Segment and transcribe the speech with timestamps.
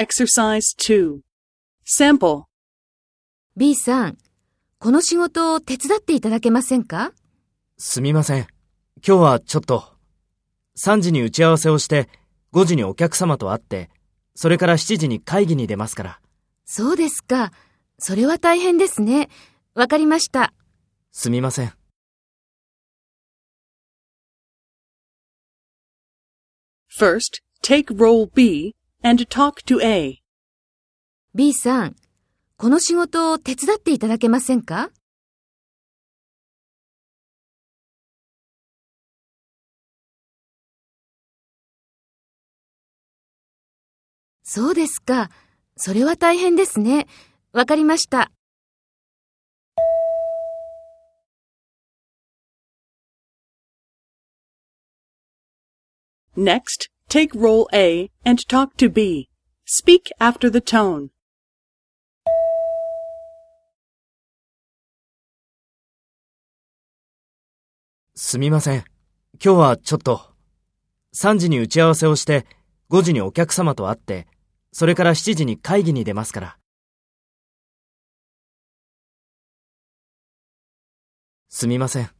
[0.00, 1.18] Exercise 2.
[1.84, 2.44] Sample.
[3.54, 4.16] B さん、
[4.78, 7.12] この仕事を手伝っていただけませんか？
[7.76, 8.46] すみません。
[9.06, 9.84] 今日はちょっと。
[10.82, 12.08] 3時に打ち合わせをして、
[12.54, 13.90] 5時にお客様と会って、
[14.34, 16.20] それから7時に会議に出ますから。
[16.64, 17.52] そうですか。
[17.98, 19.28] それは大変ですね。
[19.74, 20.54] わかりました。
[21.12, 21.74] すみません。
[26.98, 30.18] First, take role B and talk to A.
[31.34, 31.96] B さん、
[32.56, 34.90] この仕事を手伝っていただけませんか？
[44.42, 45.30] そうですか。
[45.76, 47.06] それは大変ですね。
[47.52, 48.32] わかりました。
[56.36, 59.28] Next, take role A and talk to B.
[59.66, 61.08] Speak after the tone.
[68.14, 68.84] すみません。
[69.44, 70.30] 今日はちょっと。
[71.16, 72.46] 3時に打ち合わせをして、
[72.90, 74.28] 5時にお客様と会って、
[74.72, 76.58] それから7時に会議に出ますから。
[81.48, 82.19] すみません。